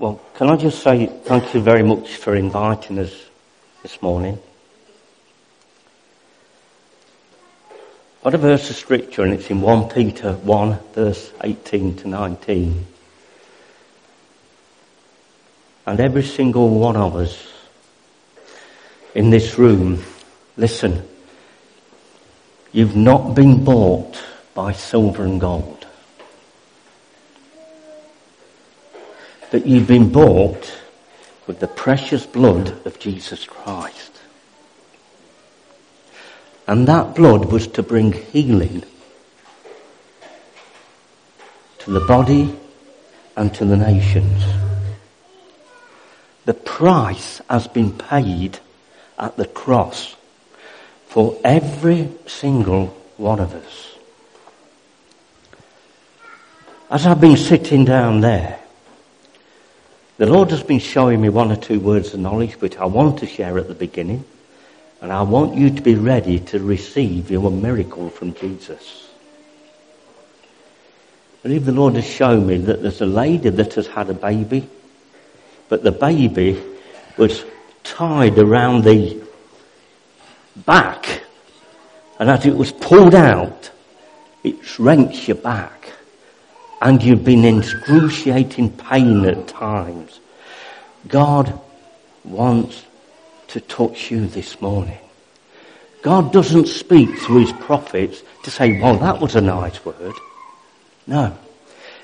[0.00, 3.12] Well, can I just say thank you very much for inviting us
[3.82, 4.38] this morning.
[8.24, 12.86] Got a verse of scripture and it's in 1 Peter 1 verse 18 to 19.
[15.84, 17.52] And every single one of us
[19.14, 20.02] in this room,
[20.56, 21.06] listen,
[22.72, 24.18] you've not been bought
[24.54, 25.79] by silver and gold.
[29.50, 30.78] That you've been bought
[31.46, 34.12] with the precious blood of Jesus Christ.
[36.66, 38.84] And that blood was to bring healing
[41.80, 42.56] to the body
[43.36, 44.44] and to the nations.
[46.44, 48.60] The price has been paid
[49.18, 50.14] at the cross
[51.08, 52.86] for every single
[53.16, 53.96] one of us.
[56.88, 58.59] As I've been sitting down there,
[60.20, 63.20] the Lord has been showing me one or two words of knowledge which I want
[63.20, 64.22] to share at the beginning.
[65.00, 69.08] And I want you to be ready to receive your miracle from Jesus.
[71.38, 74.14] I believe the Lord has shown me that there's a lady that has had a
[74.14, 74.68] baby,
[75.70, 76.62] but the baby
[77.16, 77.42] was
[77.82, 79.22] tied around the
[80.66, 81.22] back,
[82.18, 83.70] and as it was pulled out,
[84.44, 85.80] it wrenched your back
[86.80, 90.20] and you've been in excruciating pain at times,
[91.06, 91.60] God
[92.24, 92.84] wants
[93.48, 94.98] to touch you this morning.
[96.02, 100.14] God doesn't speak through his prophets to say, well, that was a nice word.
[101.06, 101.36] No.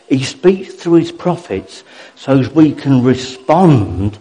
[0.08, 1.82] He speaks through his prophets
[2.14, 4.18] so we can respond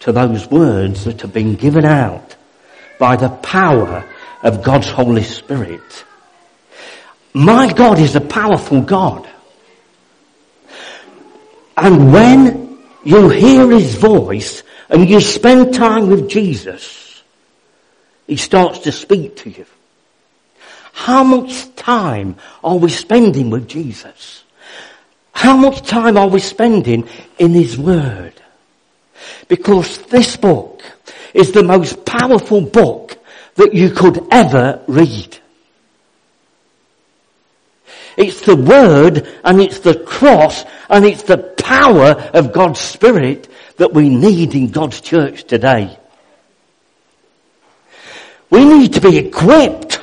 [0.00, 2.36] to those words that have been given out
[2.98, 4.08] by the power
[4.42, 6.04] of God's Holy Spirit.
[7.34, 9.28] My God is a powerful God.
[11.76, 17.22] And when you hear his voice and you spend time with Jesus,
[18.26, 19.66] he starts to speak to you.
[20.92, 24.44] How much time are we spending with Jesus?
[25.32, 27.08] How much time are we spending
[27.38, 28.34] in his word?
[29.48, 30.82] Because this book
[31.34, 33.18] is the most powerful book
[33.54, 35.38] that you could ever read.
[38.16, 43.94] It's the word and it's the cross and it's the power of God's Spirit that
[43.94, 45.96] we need in God's church today.
[48.50, 50.00] We need to be equipped.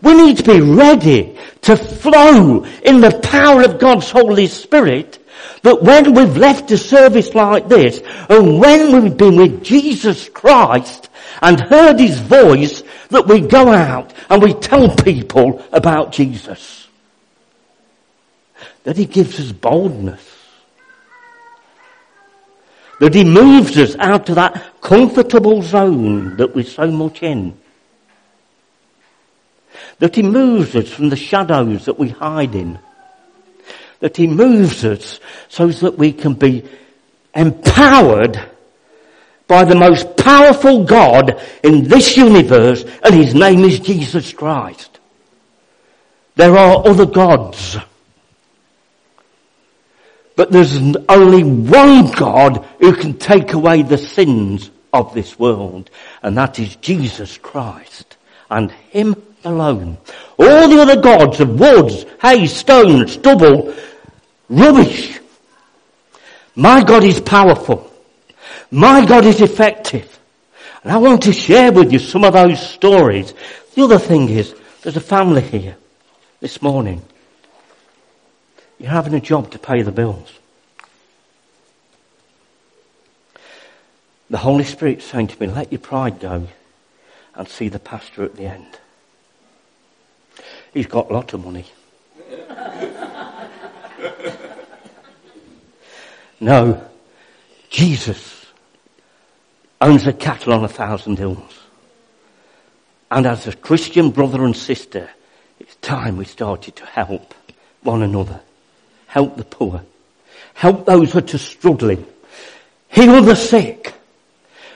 [0.00, 5.18] We need to be ready to flow in the power of God's Holy Spirit
[5.62, 11.10] that when we've left a service like this and when we've been with Jesus Christ
[11.42, 16.85] and heard His voice that we go out and we tell people about Jesus
[18.86, 20.22] that he gives us boldness.
[23.00, 27.58] That he moves us out of that comfortable zone that we're so much in.
[29.98, 32.78] That he moves us from the shadows that we hide in.
[33.98, 36.62] That he moves us so that we can be
[37.34, 38.40] empowered
[39.48, 45.00] by the most powerful God in this universe and his name is Jesus Christ.
[46.36, 47.78] There are other gods.
[50.36, 50.76] But there's
[51.08, 55.90] only one God who can take away the sins of this world,
[56.22, 58.16] and that is Jesus Christ,
[58.50, 59.96] and Him alone.
[60.38, 63.74] All the other gods of woods, hay, stone, stubble,
[64.50, 65.18] rubbish.
[66.54, 67.90] My God is powerful.
[68.70, 70.18] My God is effective.
[70.82, 73.32] And I want to share with you some of those stories.
[73.74, 75.76] The other thing is, there's a family here
[76.40, 77.02] this morning
[78.78, 80.32] you're having a job to pay the bills.
[84.28, 86.48] The Holy Spirit's saying to me, let your pride go
[87.34, 88.78] and see the pastor at the end.
[90.74, 91.64] He's got a lot of money.
[96.40, 96.86] no,
[97.70, 98.46] Jesus
[99.80, 101.60] owns the cattle on a thousand hills.
[103.10, 105.08] And as a Christian brother and sister,
[105.60, 107.32] it's time we started to help
[107.82, 108.40] one another
[109.16, 109.82] help the poor,
[110.52, 112.06] help those that are struggling,
[112.88, 113.94] heal the sick.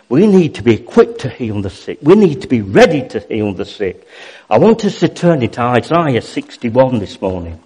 [0.08, 1.98] We need to be equipped to heal the sick.
[2.00, 4.08] We need to be ready to heal the sick.
[4.48, 7.62] I want us to turn it to Isaiah 61 this morning.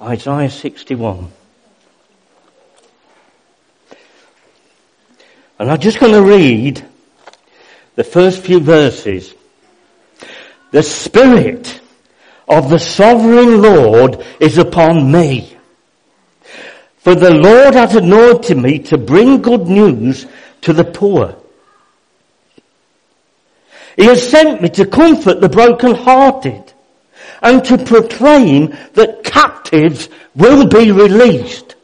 [0.00, 1.32] Isaiah 61.
[5.58, 6.86] And I'm just going to read
[7.96, 9.34] the first few verses.
[10.70, 11.81] The Spirit
[12.48, 15.56] of the sovereign Lord is upon me.
[16.98, 20.26] For the Lord has anointed me to bring good news
[20.62, 21.36] to the poor.
[23.96, 26.72] He has sent me to comfort the broken-hearted
[27.42, 31.74] and to proclaim that captives will be released.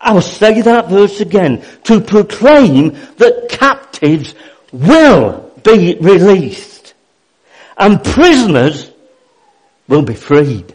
[0.00, 1.64] I'll say that verse again.
[1.84, 4.34] To proclaim that captives
[4.72, 6.76] will be released
[7.76, 8.90] and prisoners
[9.88, 10.74] will be freed.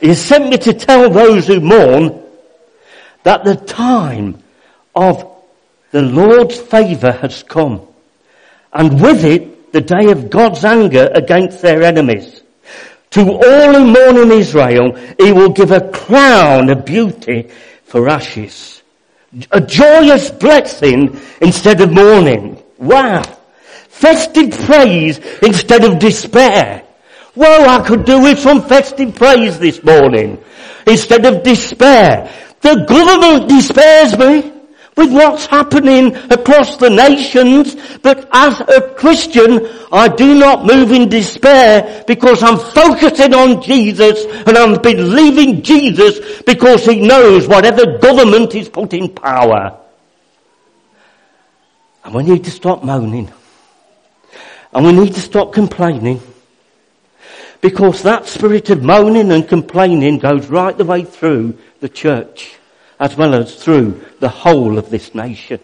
[0.00, 2.22] He has sent me to tell those who mourn
[3.22, 4.42] that the time
[4.94, 5.26] of
[5.90, 7.86] the Lord's favour has come.
[8.72, 12.42] And with it, the day of God's anger against their enemies.
[13.10, 17.50] To all who mourn in Israel, he will give a crown of beauty
[17.84, 18.82] for ashes.
[19.50, 22.62] A joyous blessing instead of mourning.
[22.78, 23.22] Wow.
[23.88, 26.84] Festive praise instead of despair.
[27.36, 30.42] Well, I could do with some festive praise this morning
[30.86, 32.30] instead of despair.
[32.60, 34.52] The government despairs me
[34.96, 41.08] with what's happening across the nations, but as a Christian, I do not move in
[41.08, 48.54] despair because I'm focusing on Jesus and I'm believing Jesus because he knows whatever government
[48.54, 49.78] is put in power.
[52.04, 53.30] And we need to stop moaning.
[54.72, 56.20] And we need to stop complaining.
[57.60, 62.56] Because that spirit of moaning and complaining goes right the way through the church
[63.00, 65.58] as well as through the whole of this nation.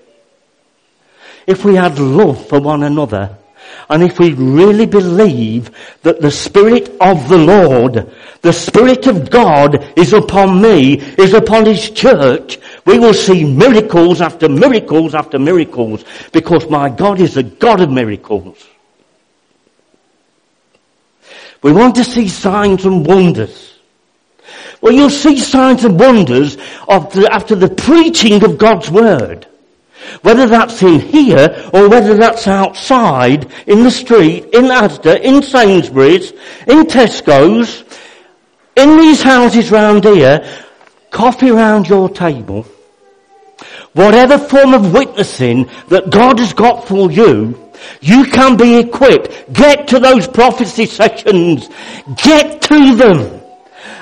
[1.46, 3.36] If we had love for one another,
[3.88, 5.70] and if we really believe
[6.02, 8.10] that the Spirit of the Lord,
[8.40, 14.20] the Spirit of God is upon me, is upon His church, we will see miracles
[14.20, 18.66] after miracles after miracles because my God is a God of miracles.
[21.62, 23.74] We want to see signs and wonders.
[24.80, 26.56] Well, you'll see signs and wonders
[26.88, 29.46] after the preaching of God's Word.
[30.22, 36.30] Whether that's in here or whether that's outside, in the street, in Asda, in Sainsbury's,
[36.66, 37.84] in Tesco's,
[38.76, 40.48] in these houses round here,
[41.10, 42.66] coffee round your table,
[43.94, 47.65] whatever form of witnessing that God has got for you,
[48.00, 49.52] you can be equipped.
[49.52, 51.68] Get to those prophecy sessions.
[52.22, 53.42] Get to them.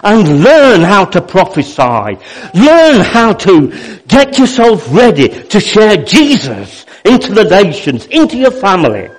[0.02, 2.18] And learn how to prophesy.
[2.54, 9.10] Learn how to get yourself ready to share Jesus into the nations, into your family.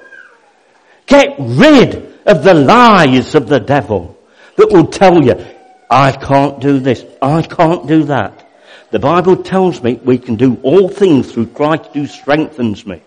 [1.08, 4.18] Get rid of the lies of the devil
[4.56, 5.46] that will tell you,
[5.90, 8.48] I can't do this, I can't do that.
[8.92, 13.02] The Bible tells me we can do all things through Christ who strengthens me.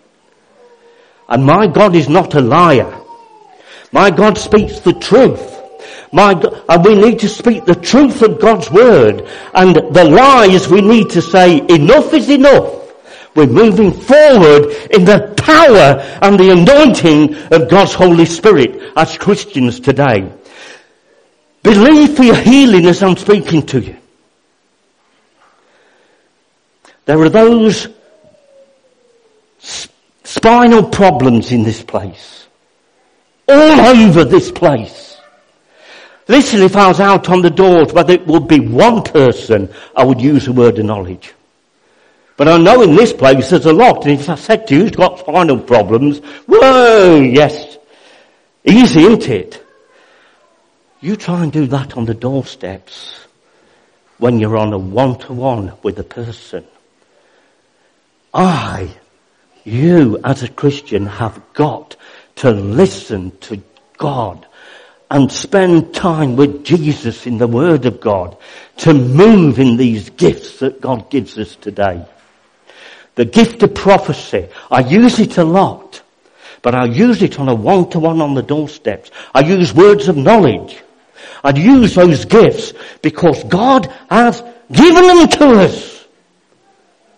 [1.29, 2.99] And my God is not a liar.
[3.91, 5.57] My God speaks the truth.
[6.11, 6.31] My,
[6.67, 9.27] and we need to speak the truth of God's word.
[9.53, 12.75] And the lies we need to say, enough is enough.
[13.35, 19.79] We're moving forward in the power and the anointing of God's Holy Spirit as Christians
[19.79, 20.31] today.
[21.61, 23.97] Believe for your healing as I'm speaking to you.
[27.05, 27.87] There are those
[30.29, 32.45] spinal problems in this place.
[33.47, 35.17] All over this place.
[36.27, 40.03] Listen, if I was out on the doors, whether it would be one person, I
[40.03, 41.33] would use the word of knowledge.
[42.37, 44.81] But I know in this place there's a lot, and if I said to you
[44.83, 47.79] who's got spinal problems, whoa, yes,
[48.63, 49.65] easy, isn't it?
[51.01, 53.15] You try and do that on the doorsteps
[54.19, 56.65] when you're on a one-to-one with a person.
[58.31, 58.95] I
[59.63, 61.95] you as a Christian have got
[62.37, 63.61] to listen to
[63.97, 64.45] God
[65.11, 68.37] and spend time with Jesus in the Word of God
[68.77, 72.05] to move in these gifts that God gives us today.
[73.15, 76.01] The gift of prophecy, I use it a lot,
[76.61, 79.11] but I use it on a one-to-one on the doorsteps.
[79.33, 80.81] I use words of knowledge.
[81.43, 86.05] I use those gifts because God has given them to us.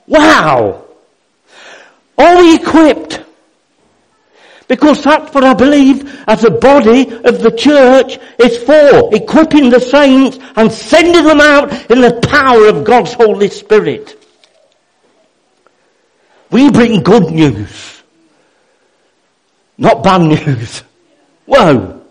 [0.07, 0.85] Wow!
[2.21, 3.23] Are equipped?
[4.67, 9.13] Because that's what I believe as a body of the church is for.
[9.13, 14.23] Equipping the saints and sending them out in the power of God's Holy Spirit.
[16.51, 18.03] We bring good news.
[19.77, 20.83] Not bad news.
[21.45, 22.01] Whoa.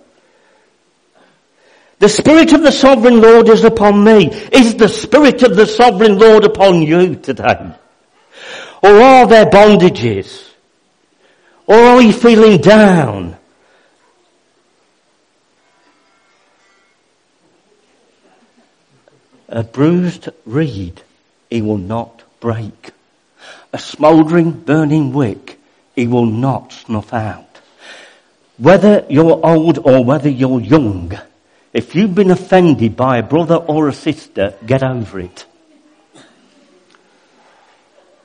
[2.01, 4.27] The Spirit of the Sovereign Lord is upon me.
[4.53, 7.75] Is the Spirit of the Sovereign Lord upon you today?
[8.83, 10.49] Or are there bondages?
[11.67, 13.37] Or are you feeling down?
[19.49, 21.03] A bruised reed
[21.51, 22.93] he will not break.
[23.73, 25.59] A smouldering, burning wick
[25.95, 27.59] he will not snuff out.
[28.59, 31.19] Whether you're old or whether you're young,
[31.73, 35.47] if you've been offended by a brother or a sister, get over it.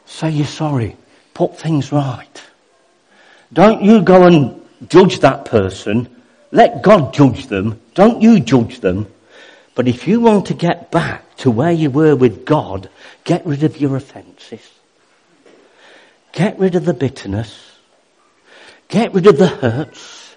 [0.06, 0.96] Say you're sorry.
[1.34, 2.44] Put things right.
[3.52, 6.10] Don't you go and judge that person.
[6.52, 7.80] Let God judge them.
[7.94, 9.08] Don't you judge them.
[9.76, 12.90] But if you want to get back to where you were with God,
[13.24, 14.62] get rid of your offences.
[16.32, 17.58] Get rid of the bitterness.
[18.88, 20.36] Get rid of the hurts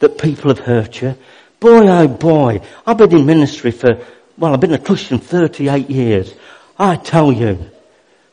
[0.00, 1.16] that people have hurt you.
[1.60, 3.98] Boy, oh boy, I've been in ministry for,
[4.36, 6.34] well, I've been a Christian 38 years.
[6.78, 7.70] I tell you,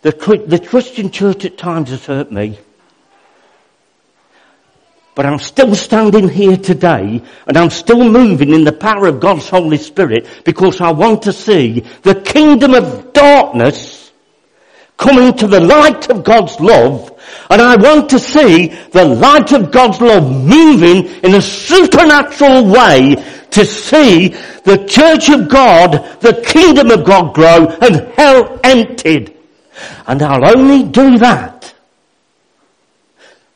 [0.05, 2.59] the, the Christian church at times has hurt me.
[5.15, 9.49] But I'm still standing here today and I'm still moving in the power of God's
[9.49, 14.11] Holy Spirit because I want to see the kingdom of darkness
[14.95, 17.19] coming to the light of God's love
[17.49, 23.15] and I want to see the light of God's love moving in a supernatural way
[23.49, 24.27] to see
[24.65, 29.34] the church of God, the kingdom of God grow and hell emptied.
[30.07, 31.73] And I'll only do that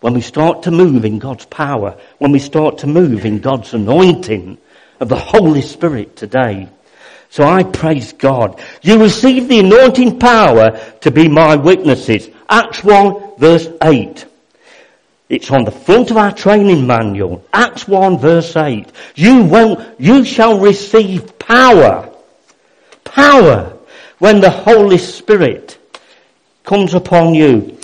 [0.02, 3.74] when we start to move in God's power, when we start to move in God's
[3.74, 4.58] anointing
[5.00, 6.70] of the Holy Spirit today.
[7.30, 8.62] So I praise God.
[8.82, 12.30] You receive the anointing power to be my witnesses.
[12.50, 14.26] Acts 1 verse 8.
[15.28, 17.46] It's on the front of our training manual.
[17.54, 18.92] Acts 1 verse 8.
[19.16, 22.12] You won't, you shall receive power.
[23.04, 23.78] Power
[24.18, 25.79] when the Holy Spirit
[26.70, 27.80] comes upon you.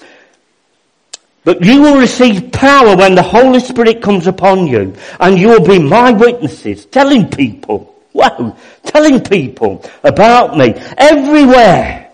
[1.43, 5.65] But you will receive power when the Holy Spirit comes upon you and you will
[5.65, 12.11] be my witnesses, telling people, wow, telling people about me everywhere.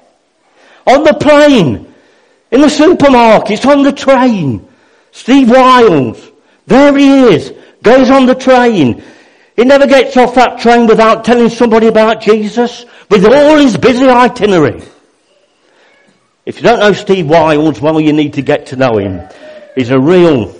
[0.88, 1.94] On the plane,
[2.52, 4.66] in the supermarket, on the train.
[5.12, 6.32] Steve Wiles,
[6.68, 9.04] there he is, goes on the train.
[9.58, 14.08] He never gets off that train without telling somebody about Jesus with all his busy
[14.08, 14.82] itinerary.
[16.46, 19.22] If you don't know Steve Wiles, well, you need to get to know him.
[19.76, 20.56] He's a real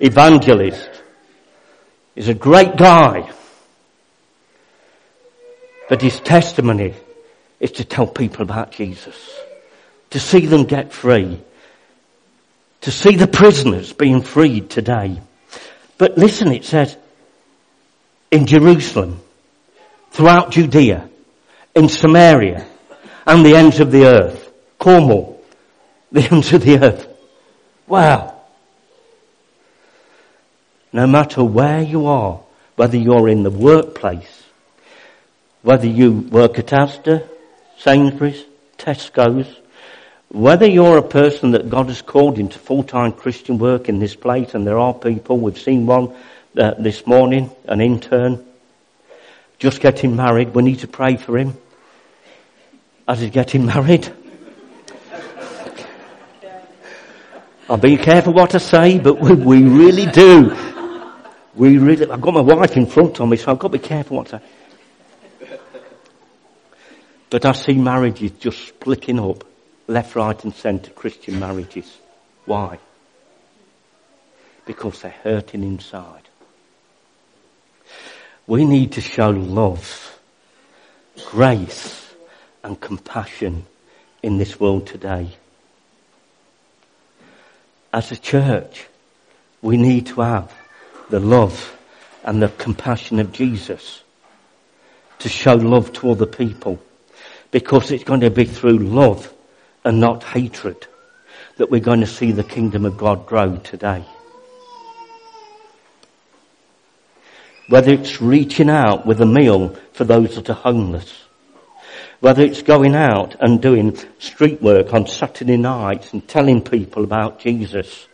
[0.00, 0.88] evangelist.
[2.14, 3.30] He's a great guy.
[5.88, 6.94] But his testimony
[7.60, 9.16] is to tell people about Jesus.
[10.10, 11.40] To see them get free.
[12.82, 15.20] To see the prisoners being freed today.
[15.98, 16.96] But listen, it says,
[18.30, 19.20] in Jerusalem,
[20.10, 21.08] throughout Judea,
[21.74, 22.66] in Samaria,
[23.26, 24.37] and the ends of the earth.
[24.78, 25.42] Cornwall,
[26.12, 27.06] the ends of the earth.
[27.86, 28.34] Wow.
[30.92, 32.40] No matter where you are,
[32.76, 34.44] whether you're in the workplace,
[35.62, 37.28] whether you work at Asda,
[37.78, 38.44] Sainsbury's,
[38.78, 39.48] Tesco's,
[40.28, 44.54] whether you're a person that God has called into full-time Christian work in this place,
[44.54, 46.14] and there are people, we've seen one
[46.56, 48.44] uh, this morning, an intern,
[49.58, 51.56] just getting married, we need to pray for him
[53.06, 54.10] as he's getting married.
[57.70, 60.56] I'll being careful what I say, but we, we really do.
[61.54, 63.84] We really, I've got my wife in front of me, so I've got to be
[63.84, 64.44] careful what I say.
[67.28, 69.44] But I see marriages just splitting up,
[69.86, 71.94] left, right and centre, Christian marriages.
[72.46, 72.78] Why?
[74.64, 76.22] Because they're hurting inside.
[78.46, 80.18] We need to show love,
[81.26, 82.14] grace
[82.64, 83.66] and compassion
[84.22, 85.36] in this world today
[87.92, 88.86] as a church,
[89.62, 90.52] we need to have
[91.10, 91.76] the love
[92.24, 94.02] and the compassion of Jesus
[95.20, 96.80] to show love to other people
[97.50, 99.32] because it's going to be through love
[99.84, 100.86] and not hatred
[101.56, 104.04] that we're going to see the kingdom of God grow today.
[107.68, 111.24] Whether it's reaching out with a meal for those that are homeless,
[112.20, 117.38] whether it's going out and doing street work on Saturday nights and telling people about
[117.38, 118.06] Jesus.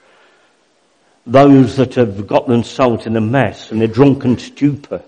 [1.26, 5.02] Those that have got themselves in a mess and a drunken stupor.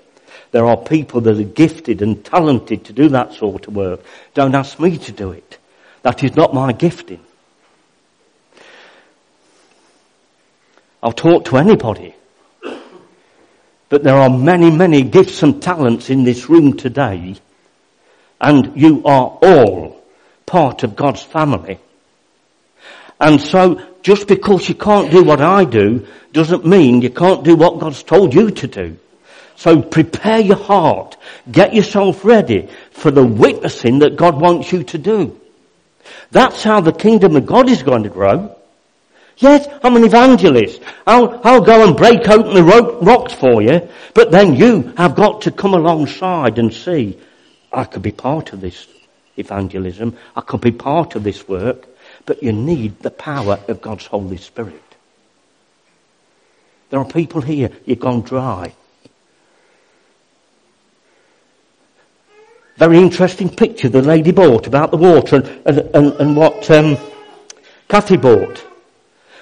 [0.50, 4.00] There are people that are gifted and talented to do that sort of work.
[4.32, 5.58] Don't ask me to do it.
[6.02, 7.20] That is not my gifting.
[11.02, 12.14] I'll talk to anybody.
[13.88, 17.36] But there are many, many gifts and talents in this room today
[18.40, 20.02] and you are all
[20.44, 21.78] part of God's family.
[23.18, 27.56] And so, just because you can't do what I do, doesn't mean you can't do
[27.56, 28.98] what God's told you to do.
[29.56, 31.16] So prepare your heart.
[31.50, 35.40] Get yourself ready for the witnessing that God wants you to do.
[36.30, 38.54] That's how the kingdom of God is going to grow.
[39.38, 40.80] Yes, I'm an evangelist.
[41.06, 43.88] I'll, I'll go and break open the ro- rocks for you.
[44.14, 47.18] But then you have got to come alongside and see,
[47.72, 48.86] I could be part of this
[49.36, 50.16] evangelism.
[50.34, 51.86] I could be part of this work.
[52.24, 54.82] But you need the power of God's Holy Spirit.
[56.90, 58.74] There are people here, you've gone dry.
[62.76, 66.96] Very interesting picture the lady bought about the water and, and, and what um,
[67.88, 68.64] Kathy bought.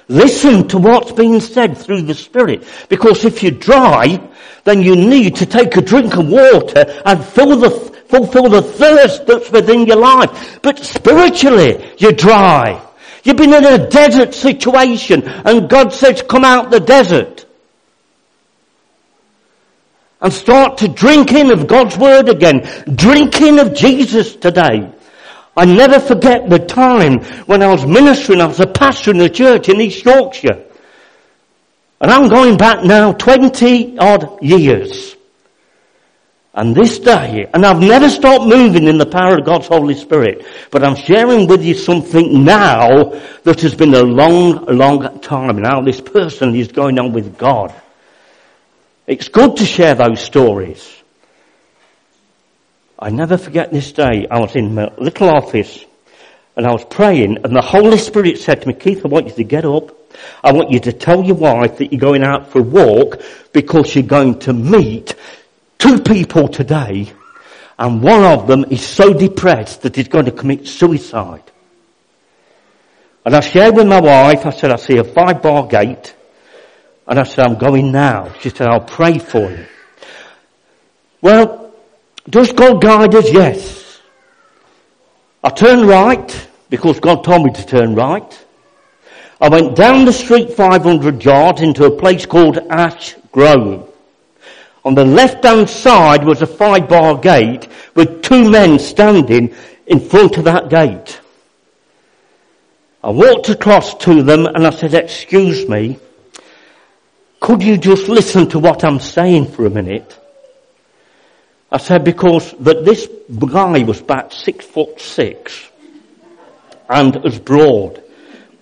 [0.08, 2.64] Listen to what's being said through the Spirit.
[2.88, 4.20] Because if you're dry,
[4.64, 9.26] then you need to take a drink of water and fill the, fulfill the thirst
[9.26, 10.60] that's within your life.
[10.62, 12.80] But spiritually, you're dry.
[13.22, 17.46] You've been in a desert situation and God says come out the desert.
[20.20, 22.68] And start to drink in of God's Word again.
[22.94, 24.90] Drink in of Jesus today.
[25.56, 29.28] I never forget the time when I was ministering, I was a pastor in a
[29.28, 30.64] church in East Yorkshire.
[32.00, 35.16] And I'm going back now 20 odd years.
[36.56, 40.46] And this day, and I've never stopped moving in the power of God's Holy Spirit,
[40.70, 45.60] but I'm sharing with you something now that has been a long, long time.
[45.60, 47.74] Now this person is going on with God.
[49.08, 51.02] It's good to share those stories.
[52.96, 54.28] I never forget this day.
[54.30, 55.84] I was in my little office
[56.56, 59.34] and I was praying and the Holy Spirit said to me, Keith, I want you
[59.34, 59.90] to get up.
[60.44, 63.20] I want you to tell your wife that you're going out for a walk
[63.52, 65.16] because you're going to meet
[65.78, 67.12] two people today
[67.78, 71.42] and one of them is so depressed that he's going to commit suicide.
[73.24, 76.14] And I shared with my wife, I said, I see a five bar gate.
[77.06, 78.32] And I said, I'm going now.
[78.40, 79.66] She said, I'll pray for you.
[81.20, 81.74] Well,
[82.28, 83.30] does God guide us?
[83.30, 84.00] Yes.
[85.42, 88.46] I turned right because God told me to turn right.
[89.40, 93.93] I went down the street 500 yards into a place called Ash Grove.
[94.84, 99.54] On the left hand side was a five bar gate with two men standing
[99.86, 101.20] in front of that gate.
[103.02, 105.98] I walked across to them and I said, excuse me,
[107.40, 110.18] could you just listen to what I'm saying for a minute?
[111.70, 115.68] I said because that this guy was about six foot six
[116.88, 118.02] and as broad.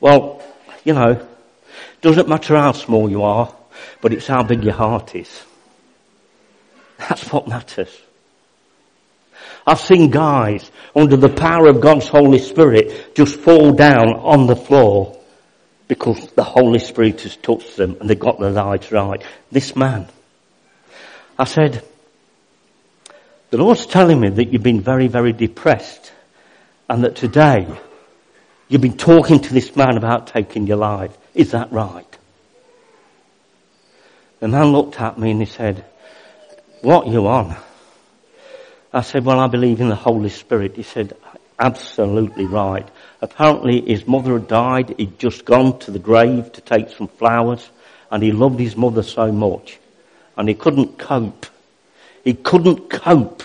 [0.00, 0.42] Well,
[0.85, 1.26] you know,
[2.00, 3.54] doesn't matter how small you are,
[4.00, 5.42] but it's how big your heart is.
[7.09, 7.91] That's what matters.
[9.67, 14.57] I've seen guys under the power of God's Holy Spirit just fall down on the
[14.57, 15.19] floor
[15.88, 19.23] because the Holy Spirit has touched them and they got their lives right.
[19.51, 20.09] This man,
[21.38, 21.85] I said,
[23.51, 26.12] the Lord's telling me that you've been very, very depressed
[26.88, 27.67] and that today
[28.69, 31.17] you've been talking to this man about taking your life.
[31.35, 32.07] Is that right?
[34.41, 35.85] The man looked at me and he said,
[36.83, 37.57] what you on?
[38.92, 40.77] I said, well, I believe in the Holy Spirit.
[40.77, 41.16] He said,
[41.59, 42.87] absolutely right.
[43.21, 44.95] Apparently his mother had died.
[44.99, 47.71] He'd just gone to the grave to take some flowers
[48.11, 49.79] and he loved his mother so much
[50.37, 51.47] and he couldn't cope.
[52.25, 53.42] He couldn't cope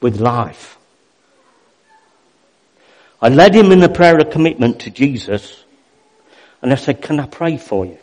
[0.00, 0.78] with life.
[3.20, 5.64] I led him in a prayer of commitment to Jesus
[6.62, 7.98] and I said, can I pray for you?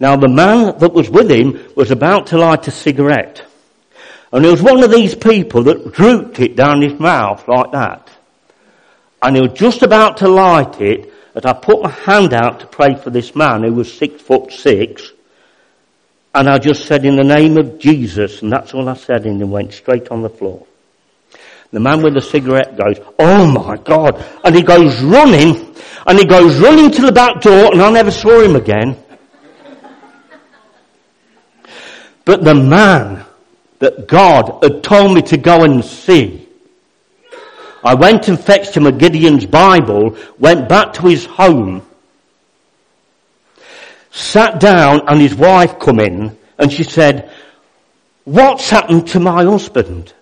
[0.00, 3.44] Now the man that was with him was about to light a cigarette.
[4.32, 8.10] And it was one of these people that drooped it down his mouth like that.
[9.22, 12.66] And he was just about to light it as I put my hand out to
[12.66, 15.12] pray for this man who was six foot six.
[16.34, 19.38] And I just said in the name of Jesus, and that's all I said and
[19.38, 20.66] he went straight on the floor.
[21.70, 24.24] The man with the cigarette goes, oh my God.
[24.44, 25.74] And he goes running,
[26.06, 28.96] and he goes running to the back door, and I never saw him again.
[32.24, 33.24] But the man
[33.80, 36.48] that God had told me to go and see,
[37.82, 41.82] I went and fetched him a Gideon's Bible, went back to his home,
[44.10, 47.30] sat down and his wife come in and she said,
[48.24, 50.14] what's happened to my husband?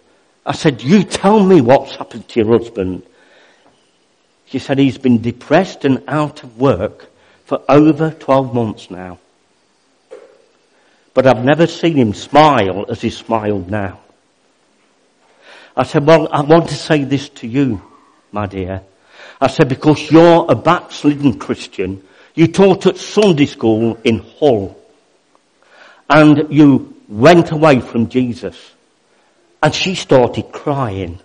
[0.45, 3.05] I said, you tell me what's happened to your husband.
[4.47, 7.07] She said, he's been depressed and out of work
[7.45, 9.19] for over 12 months now.
[11.15, 14.01] But I've never seen him smile as he smiled now.
[15.77, 17.83] I said, well, I want to say this to you,
[18.31, 18.83] my dear.
[19.41, 22.03] I said, because you're a backslidden Christian,
[22.35, 24.79] You taught at Sunday school in Hull.
[26.09, 28.73] And you went away from Jesus.
[29.63, 31.21] And she started crying.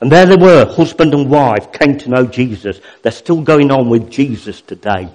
[0.00, 2.80] And there they were, husband and wife, came to know Jesus.
[3.02, 5.08] They're still going on with Jesus today.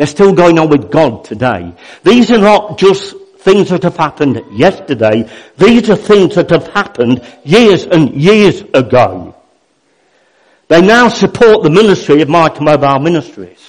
[0.00, 1.74] They're still going on with God today.
[2.04, 5.28] These are not just things that have happened yesterday.
[5.58, 9.34] These are things that have happened years and years ago.
[10.68, 13.62] They now support the ministry of Mitre Mobile Ministries.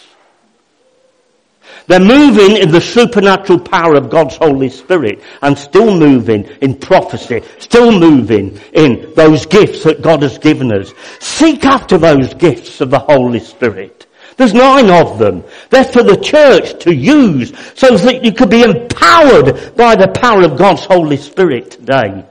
[1.87, 7.41] They're moving in the supernatural power of God's Holy Spirit and still moving in prophecy,
[7.59, 10.93] still moving in those gifts that God has given us.
[11.19, 14.07] Seek after those gifts of the Holy Spirit.
[14.41, 15.43] There's nine of them.
[15.69, 20.43] They're for the church to use so that you could be empowered by the power
[20.43, 22.25] of God's Holy Spirit today.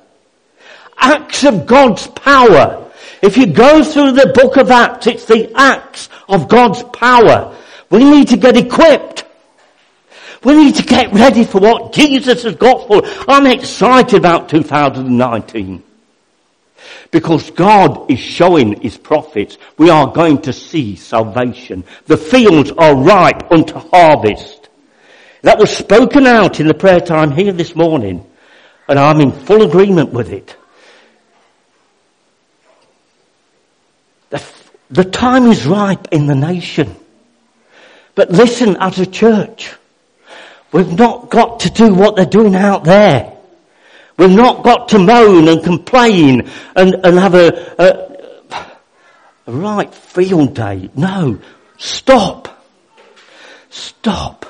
[0.99, 2.81] Acts of God's power
[3.23, 7.57] if you go through the book of Acts, it's the acts of God's power.
[7.91, 9.25] We need to get equipped.
[10.43, 13.03] We need to get ready for what Jesus has got for.
[13.29, 15.83] I'm excited about 2019.
[17.11, 21.85] Because God is showing His prophets we are going to see salvation.
[22.07, 24.69] The fields are ripe unto harvest.
[25.43, 28.27] That was spoken out in the prayer time here this morning.
[28.89, 30.57] And I'm in full agreement with it.
[34.31, 34.45] The,
[34.91, 36.95] the time is ripe in the nation.
[38.15, 39.73] But listen, as a church,
[40.73, 43.37] we've not got to do what they're doing out there.
[44.21, 50.55] We've not got to moan and complain and, and have a, a, a right field
[50.55, 50.91] day.
[50.95, 51.39] No.
[51.79, 52.67] Stop.
[53.71, 54.45] Stop.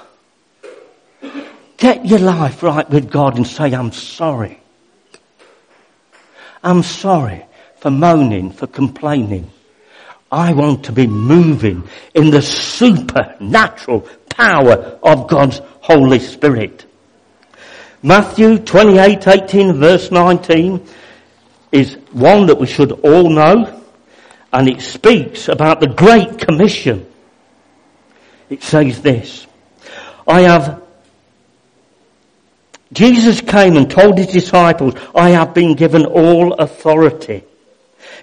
[1.76, 4.60] Get your life right with God and say, I'm sorry.
[6.64, 9.52] I'm sorry for moaning, for complaining.
[10.32, 16.89] I want to be moving in the supernatural power of God's Holy Spirit.
[18.02, 20.86] Matthew 28, 18 verse 19
[21.70, 23.82] is one that we should all know
[24.52, 27.06] and it speaks about the Great Commission.
[28.48, 29.46] It says this,
[30.26, 30.82] I have
[32.92, 37.44] Jesus came and told his disciples, I have been given all authority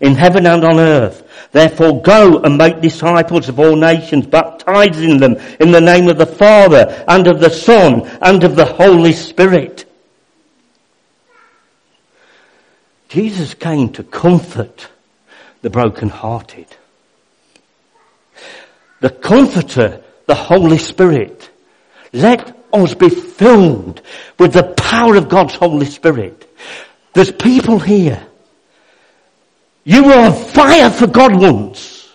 [0.02, 1.24] in heaven and on earth.
[1.52, 6.26] Therefore go and make disciples of all nations, baptizing them in the name of the
[6.26, 9.86] Father and of the Son and of the Holy Spirit.
[13.10, 14.90] Jesus came to comfort
[15.62, 16.68] the brokenhearted.
[19.00, 21.50] The comforter, the Holy Spirit.
[22.12, 24.02] Let us be filled
[24.38, 26.44] with the power of God's Holy Spirit.
[27.14, 28.27] There's people here
[29.88, 32.14] you were on fire for God once,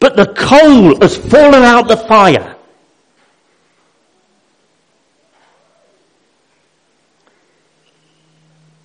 [0.00, 2.56] but the coal has fallen out the fire.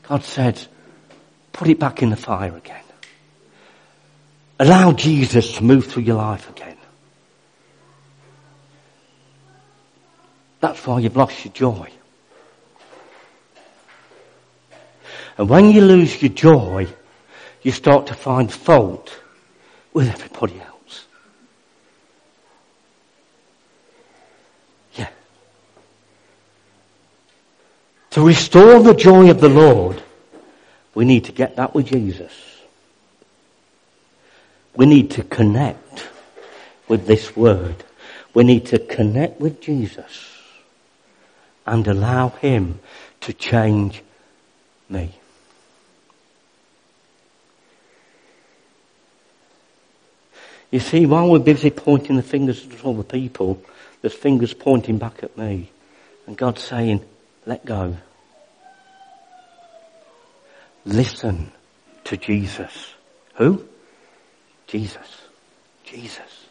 [0.09, 0.59] God said,
[1.53, 2.83] put it back in the fire again.
[4.59, 6.75] Allow Jesus to move through your life again.
[10.59, 11.89] That's why you've lost your joy.
[15.37, 16.89] And when you lose your joy,
[17.63, 19.19] you start to find fault
[19.93, 21.05] with everybody else.
[24.95, 25.09] Yeah.
[28.11, 30.03] To restore the joy of the Lord,
[30.93, 32.33] we need to get that with Jesus.
[34.75, 36.07] We need to connect
[36.87, 37.83] with this word.
[38.33, 40.31] We need to connect with Jesus
[41.65, 42.79] and allow Him
[43.21, 44.01] to change
[44.89, 45.13] me.
[50.73, 53.61] You see, while we're busy pointing the fingers at all the people,
[54.01, 55.69] there's fingers pointing back at me.
[56.25, 57.05] And God's saying,
[57.45, 57.95] let go.
[60.83, 61.51] Listen
[62.05, 62.91] to Jesus.
[63.35, 63.63] Who?
[64.65, 65.21] Jesus.
[65.83, 66.47] Jesus.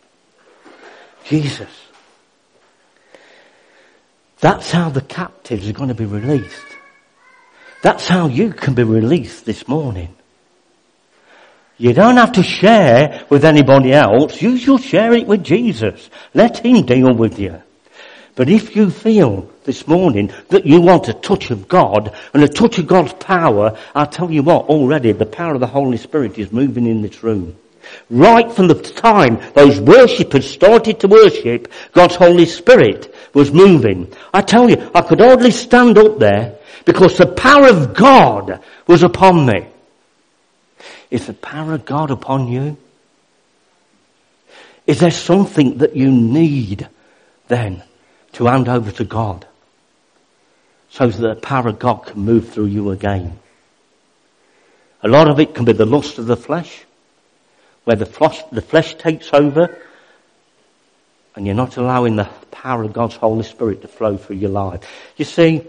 [1.24, 1.80] Jesus.
[4.38, 6.76] That's how the captives are going to be released.
[7.82, 10.14] That's how you can be released this morning.
[11.82, 14.40] You don't have to share with anybody else.
[14.40, 16.10] You should share it with Jesus.
[16.32, 17.60] Let Him deal with you.
[18.36, 22.48] But if you feel this morning that you want a touch of God and a
[22.48, 26.38] touch of God's power, I'll tell you what, already the power of the Holy Spirit
[26.38, 27.56] is moving in this room.
[28.08, 34.12] Right from the time those worshippers started to worship, God's Holy Spirit was moving.
[34.32, 39.02] I tell you, I could hardly stand up there because the power of God was
[39.02, 39.66] upon me.
[41.12, 42.78] Is the power of God upon you?
[44.86, 46.88] Is there something that you need
[47.48, 47.82] then
[48.32, 49.46] to hand over to God
[50.88, 53.38] so that the power of God can move through you again?
[55.02, 56.82] A lot of it can be the lust of the flesh,
[57.84, 59.78] where the flesh, the flesh takes over
[61.36, 64.80] and you're not allowing the power of God's Holy Spirit to flow through your life.
[65.18, 65.60] You see,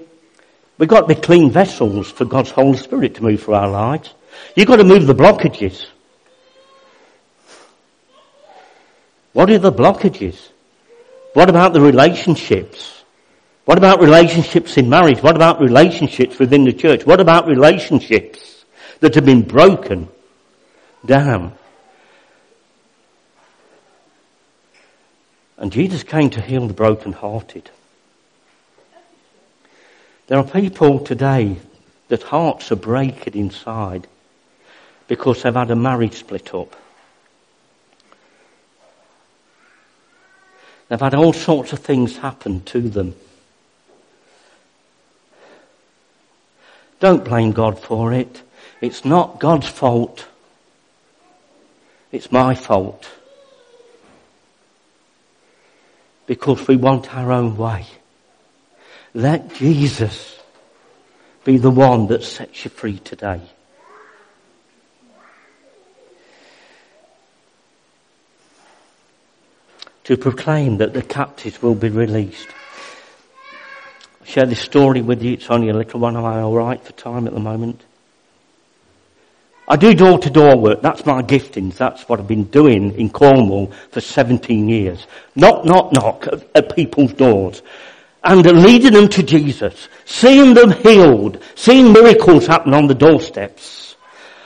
[0.78, 4.14] we've got to be clean vessels for God's Holy Spirit to move through our lives.
[4.56, 5.88] You've got to move the blockages.
[9.34, 10.50] What are the blockages?
[11.34, 13.04] What about the relationships?
[13.66, 15.24] What about relationships in marriage?
[15.24, 17.06] What about relationships within the church?
[17.06, 18.66] What about relationships
[19.00, 20.10] that have been broken
[21.06, 21.54] down?
[25.58, 27.70] And Jesus came to heal the brokenhearted.
[30.28, 31.58] There are people today
[32.10, 34.08] that hearts are breaking inside
[35.08, 36.76] because they've had a marriage split up.
[40.90, 43.16] They've had all sorts of things happen to them.
[47.00, 48.42] Don't blame God for it.
[48.80, 50.26] It's not God's fault.
[52.12, 53.10] It's my fault.
[56.28, 57.86] Because we want our own way.
[59.14, 60.40] Let Jesus
[61.44, 63.42] be the one that sets you free today.
[70.06, 72.48] To proclaim that the captives will be released.
[74.20, 75.34] I'll share this story with you.
[75.34, 76.18] It's only a little one.
[76.18, 77.84] Am I alright for time at the moment?
[79.68, 80.82] I do door to door work.
[80.82, 81.76] That's my giftings.
[81.78, 85.08] That's what I've been doing in Cornwall for 17 years.
[85.36, 87.62] Knock, knock, knock at, at people's doors.
[88.26, 89.88] And leading them to Jesus.
[90.06, 91.42] Seeing them healed.
[91.56, 93.96] Seeing miracles happen on the doorsteps.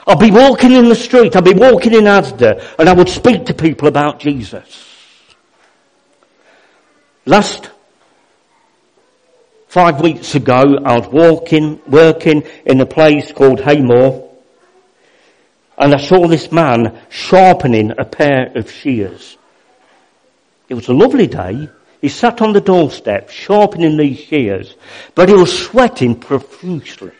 [0.06, 1.34] I'll be walking in the street.
[1.34, 4.87] I'll be walking in Asda and I would speak to people about Jesus.
[7.28, 7.68] Last
[9.66, 14.30] five weeks ago, I was walking, working in a place called Heamoor,
[15.76, 19.36] and I saw this man sharpening a pair of shears.
[20.70, 21.68] It was a lovely day.
[22.00, 24.74] He sat on the doorstep sharpening these shears,
[25.14, 27.12] but he was sweating profusely.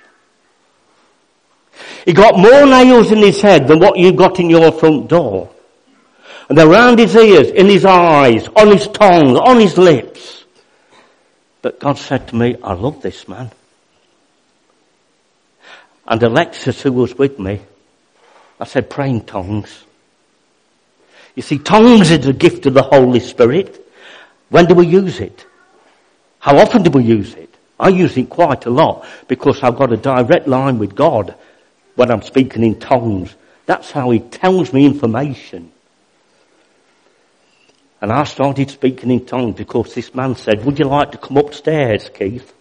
[2.06, 5.50] He got more nails in his head than what you got in your front door.
[6.48, 10.44] And around his ears, in his eyes, on his tongue, on his lips.
[11.60, 13.50] But God said to me, I love this man.
[16.06, 17.60] And Alexis, who was with me,
[18.58, 19.84] I said, pray in tongues.
[21.34, 23.86] You see, tongues is a gift of the Holy Spirit.
[24.48, 25.44] When do we use it?
[26.38, 27.54] How often do we use it?
[27.78, 31.34] I use it quite a lot because I've got a direct line with God
[31.94, 33.34] when I'm speaking in tongues.
[33.66, 35.70] That's how He tells me information.
[38.00, 41.36] And I started speaking in tongues because this man said, would you like to come
[41.36, 42.54] upstairs, Keith?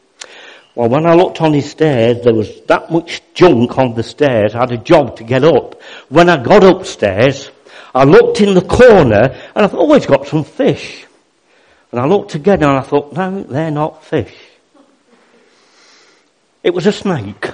[0.73, 4.55] Well, when I looked on his stairs, there was that much junk on the stairs.
[4.55, 5.81] I had a job to get up.
[6.09, 7.49] When I got upstairs,
[7.93, 11.05] I looked in the corner and I thought, oh, he's got some fish.
[11.91, 14.35] And I looked again and I thought, no, they're not fish.
[16.63, 17.49] It was a snake.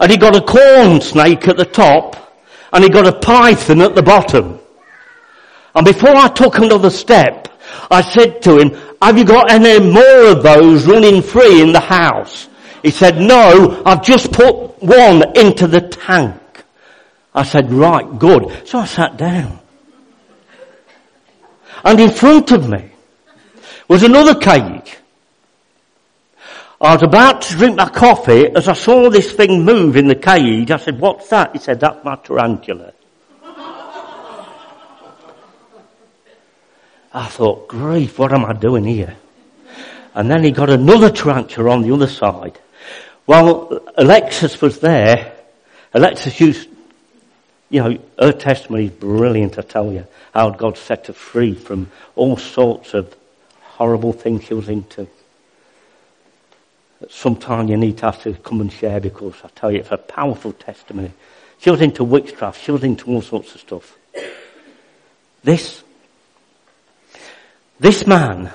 [0.00, 2.16] And he got a corn snake at the top
[2.72, 4.60] and he got a python at the bottom.
[5.74, 7.48] And before I took another step,
[7.90, 8.70] I said to him,
[9.02, 12.48] have you got any more of those running free in the house?
[12.82, 16.64] He said, no, I've just put one into the tank.
[17.34, 18.68] I said, right, good.
[18.68, 19.58] So I sat down.
[21.84, 22.90] And in front of me
[23.88, 24.96] was another cage.
[26.80, 30.14] I was about to drink my coffee as I saw this thing move in the
[30.14, 30.70] cage.
[30.70, 31.52] I said, what's that?
[31.52, 32.92] He said, that's my tarantula.
[37.14, 39.16] I thought, grief, what am I doing here?
[40.14, 42.58] And then he got another tarantula on the other side.
[43.26, 45.32] Well, Alexis was there.
[45.92, 46.68] Alexis used,
[47.70, 50.06] you know, her testimony is brilliant, I tell you.
[50.34, 53.14] How God set her free from all sorts of
[53.60, 55.06] horrible things she was into.
[57.08, 59.98] Sometime you need to have to come and share because I tell you, it's a
[59.98, 61.12] powerful testimony.
[61.58, 62.60] She was into witchcraft.
[62.60, 63.96] She was into all sorts of stuff.
[65.44, 65.84] This
[67.84, 68.50] this man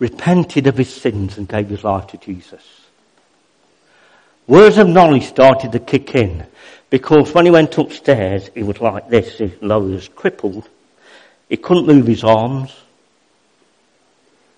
[0.00, 2.64] repented of his sins and gave his life to Jesus.
[4.48, 6.44] Words of knowledge started to kick in
[6.90, 10.68] because when he went upstairs, he was like this, his lower was crippled.
[11.48, 12.74] He couldn't move his arms.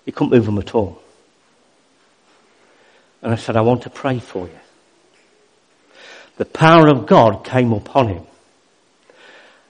[0.03, 0.99] He couldn't move them at all.
[3.21, 4.59] And I said, I want to pray for you.
[6.37, 8.27] The power of God came upon him.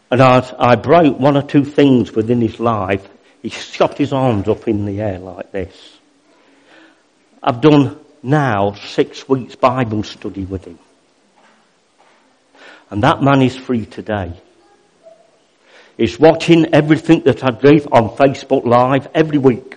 [0.09, 3.07] And as I broke one or two things within his life,
[3.41, 5.97] he shot his arms up in the air like this.
[7.43, 10.79] I've done now six weeks Bible study with him.
[12.89, 14.33] And that man is free today.
[15.97, 19.75] He's watching everything that I do on Facebook Live every week.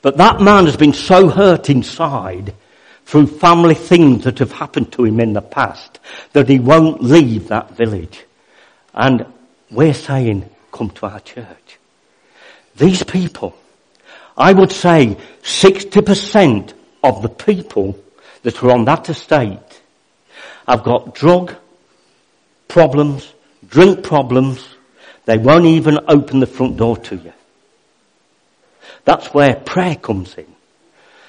[0.00, 2.54] But that man has been so hurt inside
[3.04, 5.98] through family things that have happened to him in the past
[6.32, 8.24] that he won't leave that village.
[8.94, 9.26] And
[9.70, 11.78] we're saying, come to our church.
[12.76, 13.56] These people,
[14.36, 16.72] I would say 60%
[17.04, 17.98] of the people
[18.42, 19.80] that are on that estate
[20.66, 21.54] have got drug
[22.68, 23.32] problems,
[23.68, 24.64] drink problems.
[25.24, 27.32] They won't even open the front door to you.
[29.04, 30.46] That's where prayer comes in.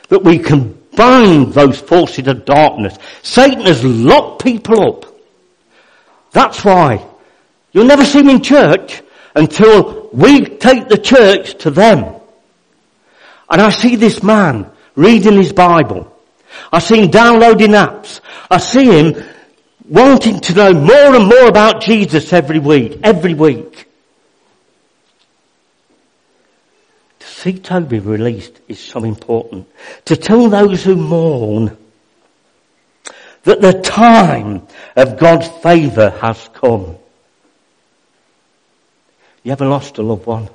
[0.10, 2.98] That we can bind those forces of darkness.
[3.22, 5.06] Satan has locked people up.
[6.32, 7.06] That's why
[7.72, 9.02] you'll never see him in church
[9.36, 12.16] until we take the church to them.
[13.50, 16.10] And I see this man reading his Bible.
[16.72, 18.22] I see him downloading apps.
[18.50, 19.24] I see him
[19.88, 23.88] wanting to know more and more about Jesus every week, every week.
[27.44, 29.68] See Toby released is so important.
[30.06, 31.78] To tell those who mourn
[33.44, 36.96] that the time of God's favour has come.
[39.44, 40.48] You ever lost a loved one?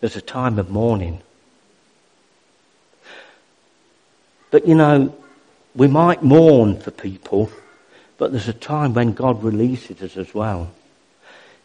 [0.00, 1.20] There's a time of mourning.
[4.50, 5.14] But you know,
[5.74, 7.50] we might mourn for people,
[8.16, 10.72] but there's a time when God releases us as well.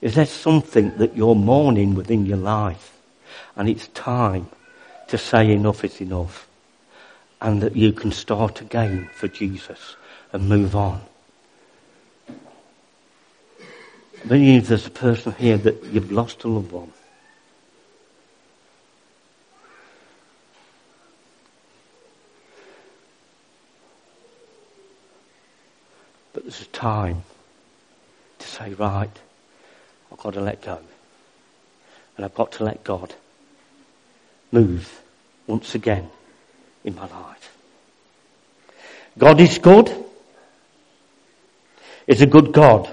[0.01, 2.98] Is there something that you're mourning within your life?
[3.55, 4.49] And it's time
[5.07, 6.47] to say enough is enough.
[7.41, 9.95] And that you can start again for Jesus
[10.33, 11.01] and move on.
[12.29, 16.91] I believe there's a person here that you've lost a loved one.
[26.33, 27.23] But there's a time
[28.39, 29.09] to say, right,
[30.11, 30.79] I've got to let go.
[32.19, 33.15] And I've got to let God
[34.51, 35.01] move
[35.47, 36.09] once again
[36.83, 37.55] in my life.
[39.17, 39.89] God is good.
[42.07, 42.89] Is a good God.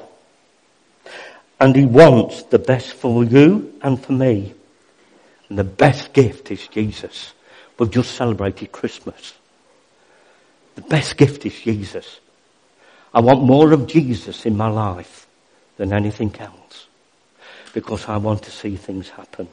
[1.59, 4.55] And He wants the best for you and for me.
[5.49, 7.33] And the best gift is Jesus.
[7.81, 9.35] We've just celebrated Christmas.
[10.77, 12.21] The best gift is Jesus.
[13.13, 15.27] I want more of Jesus in my life
[15.79, 16.86] than anything else.
[17.77, 19.49] Because I want to see things happen.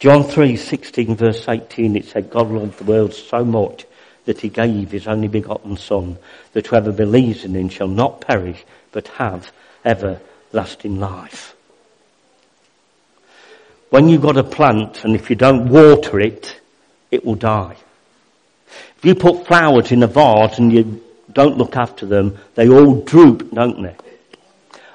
[0.00, 3.86] John 3, 16 verse 18, it said, God loved the world so much
[4.24, 6.18] that he gave his only begotten son,
[6.54, 9.52] that whoever believes in him shall not perish, but have
[9.84, 11.54] everlasting life.
[13.90, 16.60] When you've got a plant and if you don't water it,
[17.12, 17.76] it will die.
[18.96, 23.00] If you put flowers in a vase and you don't look after them, they all
[23.02, 23.94] droop, don't they?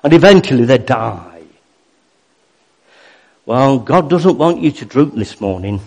[0.04, 1.33] And eventually they die.
[3.46, 5.82] Well, God doesn't want you to droop this morning.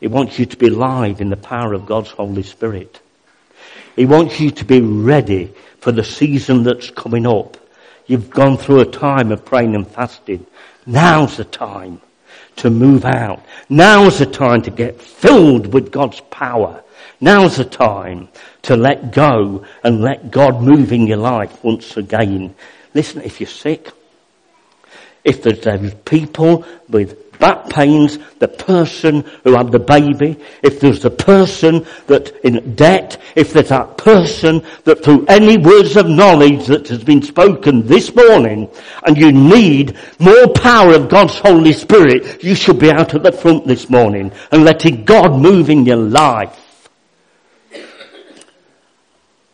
[0.00, 3.00] He wants you to be alive in the power of God's Holy Spirit.
[3.94, 7.56] He wants you to be ready for the season that's coming up.
[8.08, 10.44] You've gone through a time of praying and fasting.
[10.86, 12.00] Now's the time
[12.56, 13.44] to move out.
[13.68, 16.82] Now's the time to get filled with God's power.
[17.20, 18.28] Now's the time
[18.62, 22.56] to let go and let God move in your life once again.
[22.92, 23.92] Listen, if you're sick,
[25.28, 31.10] if there's people with back pains, the person who had the baby, if there's the
[31.10, 36.88] person that in debt, if there's that person that through any words of knowledge that
[36.88, 38.70] has been spoken this morning,
[39.04, 43.30] and you need more power of God's Holy Spirit, you should be out at the
[43.30, 46.88] front this morning and letting God move in your life.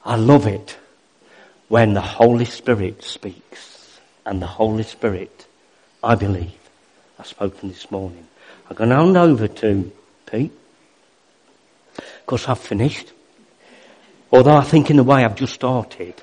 [0.04, 0.76] I love it
[1.68, 5.43] when the Holy Spirit speaks and the Holy Spirit
[6.04, 6.52] I believe,
[7.18, 8.26] I've spoken this morning.
[8.68, 9.90] I'm going to hand over to
[10.26, 10.52] Pete.
[11.96, 13.10] Of course, I've finished.
[14.30, 16.14] Although I think in a way I've just started.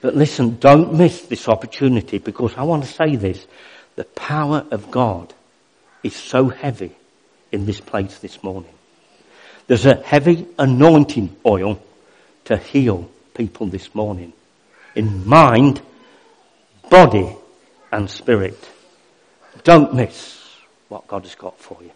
[0.00, 3.44] But listen, don't miss this opportunity because I want to say this.
[3.96, 5.34] The power of God
[6.04, 6.92] is so heavy
[7.50, 8.74] in this place this morning.
[9.66, 11.82] There's a heavy anointing oil
[12.44, 14.32] to heal people this morning.
[14.94, 15.80] In mind,
[16.90, 17.34] body,
[17.94, 18.68] and spirit.
[19.62, 20.40] Don't miss
[20.88, 21.92] what God has got for you.